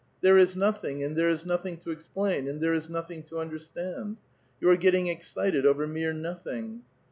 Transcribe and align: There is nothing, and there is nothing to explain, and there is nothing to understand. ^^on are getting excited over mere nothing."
There 0.21 0.39
is 0.39 0.57
nothing, 0.57 1.03
and 1.03 1.15
there 1.15 1.29
is 1.29 1.45
nothing 1.45 1.77
to 1.77 1.91
explain, 1.91 2.47
and 2.47 2.59
there 2.59 2.73
is 2.73 2.89
nothing 2.89 3.21
to 3.25 3.37
understand. 3.37 4.17
^^on 4.59 4.67
are 4.67 4.75
getting 4.75 5.05
excited 5.09 5.63
over 5.63 5.85
mere 5.85 6.11
nothing." 6.11 6.81